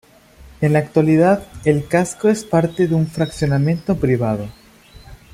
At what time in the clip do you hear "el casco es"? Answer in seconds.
1.63-2.43